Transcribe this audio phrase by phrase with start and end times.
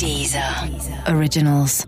[0.00, 0.42] Deezer
[1.14, 1.84] Originals.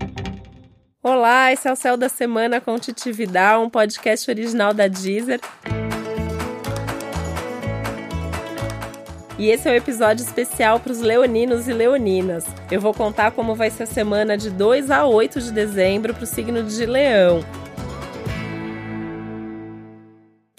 [1.02, 5.40] Olá, esse é o Céu da Semana com Titividade, um podcast original da Deezer.
[9.38, 12.44] E esse é um episódio especial para os leoninos e leoninas.
[12.70, 16.24] Eu vou contar como vai ser a semana de 2 a 8 de dezembro para
[16.24, 17.42] o signo de Leão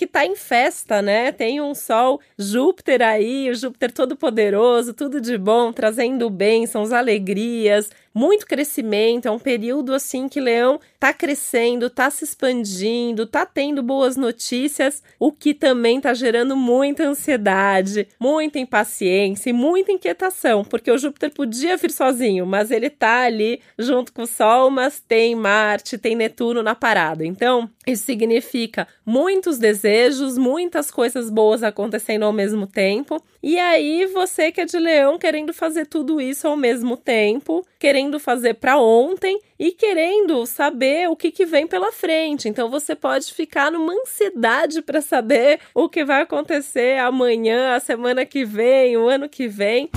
[0.04, 1.32] que tá em festa, né?
[1.32, 7.90] Tem um sol Júpiter aí, o Júpiter todo poderoso, tudo de bom, trazendo bênçãos, alegrias,
[8.14, 13.82] muito crescimento, é um período assim que Leão tá crescendo, tá se expandindo, tá tendo
[13.82, 20.92] boas notícias, o que também tá gerando muita ansiedade, muita impaciência e muita inquietação, porque
[20.92, 25.36] o Júpiter podia vir sozinho, mas ele tá ali junto com o Sol, mas tem
[25.36, 27.26] Marte, tem Netuno na parada.
[27.26, 33.22] Então, isso significa muitos desejos, muitas coisas boas acontecendo ao mesmo tempo.
[33.42, 38.03] E aí, você que é de leão querendo fazer tudo isso ao mesmo tempo, querendo
[38.20, 42.48] fazer para ontem e querendo saber o que, que vem pela frente.
[42.48, 48.26] Então, você pode ficar numa ansiedade para saber o que vai acontecer amanhã, a semana
[48.26, 49.90] que vem, o ano que vem.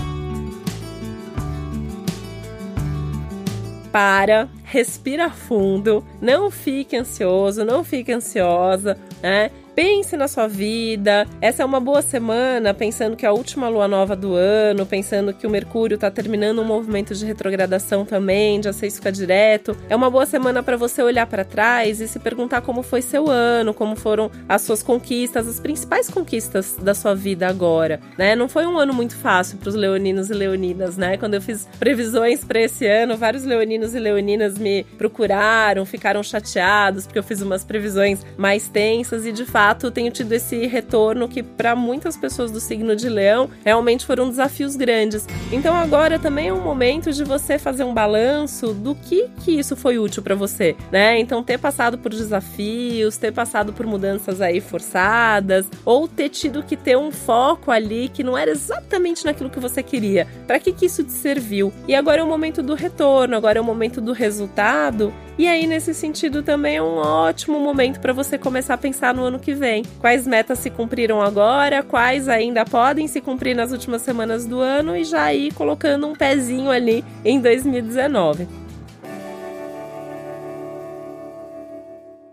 [3.96, 9.50] para, respira fundo, não fique ansioso, não fique ansiosa, né?
[9.76, 11.26] Pense na sua vida.
[11.38, 15.34] Essa é uma boa semana, pensando que é a última lua nova do ano, pensando
[15.34, 19.76] que o Mercúrio está terminando um movimento de retrogradação também, já sei fica direto.
[19.90, 23.28] É uma boa semana para você olhar para trás e se perguntar como foi seu
[23.28, 28.34] ano, como foram as suas conquistas, as principais conquistas da sua vida agora, né?
[28.34, 31.18] Não foi um ano muito fácil para os leoninos e leoninas, né?
[31.18, 37.04] Quando eu fiz previsões para esse ano, vários leoninos e leoninas me procuraram, ficaram chateados
[37.04, 41.26] porque eu fiz umas previsões mais tensas e de fato fato, tenho tido esse retorno
[41.26, 45.26] que para muitas pessoas do signo de Leão realmente foram desafios grandes.
[45.50, 49.74] Então agora também é um momento de você fazer um balanço do que que isso
[49.74, 51.18] foi útil para você, né?
[51.18, 56.76] Então ter passado por desafios, ter passado por mudanças aí forçadas, ou ter tido que
[56.76, 60.28] ter um foco ali que não era exatamente naquilo que você queria.
[60.46, 61.72] Para que que isso te serviu?
[61.88, 65.12] E agora é o momento do retorno, agora é o momento do resultado.
[65.38, 69.24] E aí nesse sentido também é um ótimo momento para você começar a pensar no
[69.24, 69.84] ano que vem.
[70.00, 74.96] Quais metas se cumpriram agora, quais ainda podem se cumprir nas últimas semanas do ano
[74.96, 78.65] e já ir colocando um pezinho ali em 2019.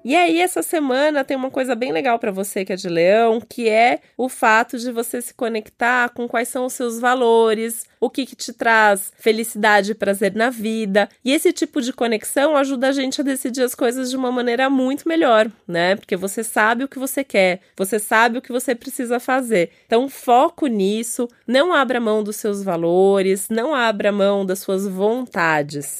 [0.05, 3.39] E aí, essa semana tem uma coisa bem legal para você que é de leão,
[3.39, 8.09] que é o fato de você se conectar com quais são os seus valores, o
[8.09, 11.07] que, que te traz felicidade e prazer na vida.
[11.23, 14.69] E esse tipo de conexão ajuda a gente a decidir as coisas de uma maneira
[14.69, 15.95] muito melhor, né?
[15.95, 19.71] Porque você sabe o que você quer, você sabe o que você precisa fazer.
[19.85, 25.99] Então, foco nisso, não abra mão dos seus valores, não abra mão das suas vontades.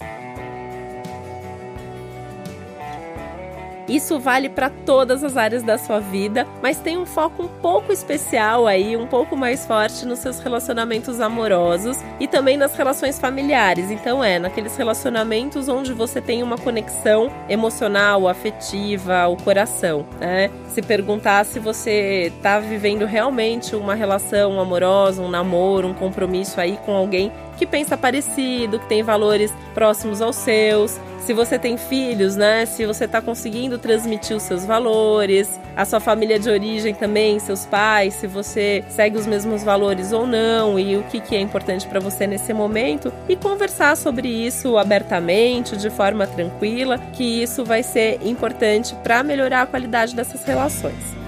[3.88, 7.91] Isso vale para todas as áreas da sua vida, mas tem um foco um pouco
[7.91, 13.91] especial aí, um pouco mais forte nos seus relacionamentos amorosos e também nas relações familiares.
[13.91, 20.50] Então é naqueles relacionamentos onde você tem uma conexão emocional, afetiva, o coração, né?
[20.67, 26.77] Se perguntar se você está vivendo realmente uma relação amorosa, um namoro, um compromisso aí
[26.85, 30.99] com alguém que pensa parecido, que tem valores próximos aos seus.
[31.19, 32.65] Se você tem filhos, né?
[32.65, 37.65] Se você está conseguindo transmitir os seus valores, a sua família de origem também, seus
[37.65, 41.87] pais, se você segue os mesmos valores ou não e o que, que é importante
[41.87, 47.83] para você nesse momento e conversar sobre isso abertamente, de forma tranquila, que isso vai
[47.83, 51.22] ser importante para melhorar a qualidade dessas relações.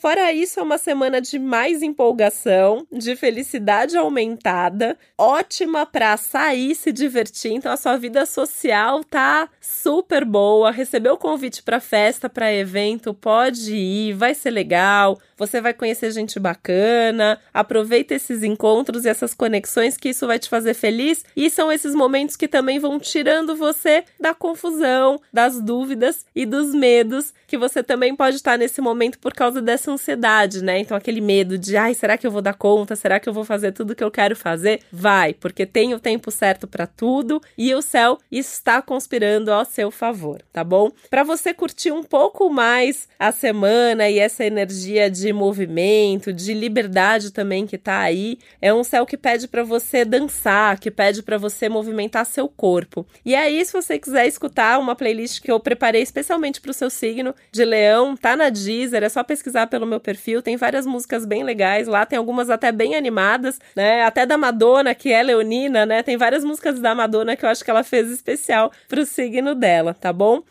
[0.00, 6.90] Fora isso, é uma semana de mais empolgação, de felicidade aumentada, ótima para sair, se
[6.90, 7.52] divertir.
[7.52, 10.70] Então a sua vida social tá super boa.
[10.70, 15.20] Recebeu o convite para festa, para evento, pode ir, vai ser legal.
[15.36, 17.38] Você vai conhecer gente bacana.
[17.52, 21.26] Aproveita esses encontros e essas conexões que isso vai te fazer feliz.
[21.36, 26.74] E são esses momentos que também vão tirando você da confusão, das dúvidas e dos
[26.74, 30.78] medos que você também pode estar nesse momento por causa dessa ansiedade, né?
[30.78, 32.96] Então, aquele medo de, ai, será que eu vou dar conta?
[32.96, 34.80] Será que eu vou fazer tudo que eu quero fazer?
[34.92, 39.90] Vai, porque tem o tempo certo para tudo e o céu está conspirando ao seu
[39.90, 40.90] favor, tá bom?
[41.08, 47.32] Para você curtir um pouco mais a semana e essa energia de movimento, de liberdade
[47.32, 51.38] também que tá aí, é um céu que pede para você dançar, que pede para
[51.38, 53.06] você movimentar seu corpo.
[53.24, 56.90] E aí, se você quiser escutar uma playlist que eu preparei especialmente para o seu
[56.90, 60.84] signo de Leão, tá na Deezer, é só pesquisar pelo pelo meu perfil, tem várias
[60.84, 64.04] músicas bem legais lá, tem algumas até bem animadas, né?
[64.04, 66.02] Até da Madonna, que é leonina, né?
[66.02, 69.94] Tem várias músicas da Madonna que eu acho que ela fez especial pro signo dela,
[69.94, 70.42] tá bom?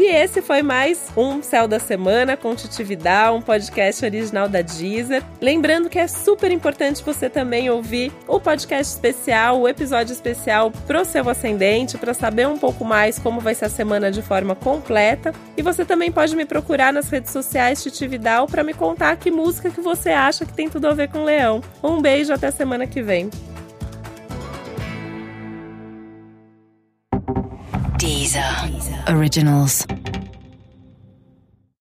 [0.00, 5.22] E esse foi mais um Céu da Semana com Titividade, um podcast original da Deezer.
[5.42, 11.04] Lembrando que é super importante você também ouvir o podcast especial, o episódio especial pro
[11.04, 15.34] seu ascendente, para saber um pouco mais como vai ser a semana de forma completa.
[15.54, 19.68] E você também pode me procurar nas redes sociais Titividal para me contar que música
[19.68, 21.60] que você acha que tem tudo a ver com leão.
[21.82, 23.28] Um beijo até semana que vem.
[28.30, 29.08] Deezer.
[29.08, 29.84] Originals.